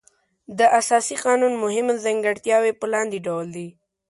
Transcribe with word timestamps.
د 0.59 0.61
اساسي 0.79 1.15
قانون 1.25 1.53
مهمې 1.63 1.93
ځانګړنې 2.03 2.71
په 2.79 2.85
لاندې 2.93 3.17
ډول 3.27 3.47
دي. 3.55 3.67